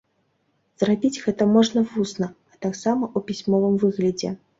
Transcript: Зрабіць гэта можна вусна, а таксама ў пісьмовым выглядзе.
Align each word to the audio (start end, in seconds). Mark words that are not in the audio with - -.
Зрабіць 0.83 1.19
гэта 1.25 1.45
можна 1.57 1.83
вусна, 1.91 2.29
а 2.53 2.57
таксама 2.67 3.05
ў 3.09 3.19
пісьмовым 3.29 3.77
выглядзе. 3.85 4.33